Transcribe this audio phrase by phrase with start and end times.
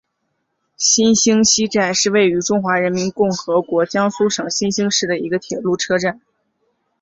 [0.77, 6.19] 新沂西站是位于中华人民共和国江苏省新沂市的一个铁路车站。